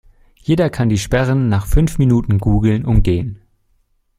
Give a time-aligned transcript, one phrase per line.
[0.41, 3.39] Jeder kann die Sperren nach fünf Minuten Googlen umgehen.